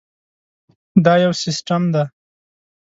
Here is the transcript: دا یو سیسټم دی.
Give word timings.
دا 1.05 1.13
یو 1.23 1.33
سیسټم 1.43 1.81
دی. 1.93 2.03